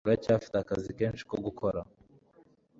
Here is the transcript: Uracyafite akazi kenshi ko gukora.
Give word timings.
Uracyafite 0.07 0.55
akazi 0.59 0.89
kenshi 0.99 1.23
ko 1.29 1.35
gukora. 1.45 1.79